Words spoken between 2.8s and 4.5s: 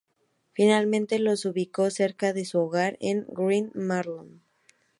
en Great Marlow.